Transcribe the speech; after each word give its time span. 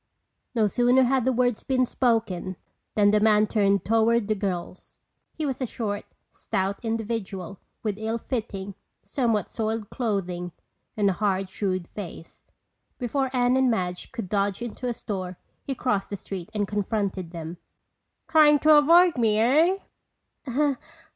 No 0.55 0.65
sooner 0.65 1.03
had 1.03 1.25
the 1.25 1.31
words 1.31 1.63
been 1.63 1.85
spoken 1.85 2.55
than 2.95 3.11
the 3.11 3.19
man 3.19 3.45
turned 3.45 3.85
toward 3.85 4.27
the 4.27 4.33
girls. 4.33 4.97
He 5.35 5.45
was 5.45 5.61
a 5.61 5.67
short, 5.67 6.05
stout 6.31 6.79
individual 6.81 7.59
with 7.83 7.99
ill 7.99 8.17
fitting, 8.17 8.73
somewhat 9.03 9.51
soiled 9.51 9.91
clothing 9.91 10.53
and 10.97 11.07
a 11.07 11.13
hard, 11.13 11.49
shrewd 11.49 11.85
face. 11.89 12.45
Before 12.97 13.29
Anne 13.31 13.55
and 13.55 13.69
Madge 13.69 14.11
could 14.11 14.27
dodge 14.27 14.63
into 14.63 14.87
a 14.87 14.93
store 14.95 15.37
he 15.61 15.75
crossed 15.75 16.09
the 16.09 16.17
street 16.17 16.49
and 16.51 16.67
confronted 16.67 17.29
them. 17.29 17.57
"Trying 18.27 18.57
to 18.61 18.75
avoid 18.79 19.19
me, 19.19 19.37
eh?" 19.37 19.77